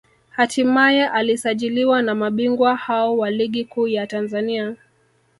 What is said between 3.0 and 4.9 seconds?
wa Ligi Kuu ya Tanzania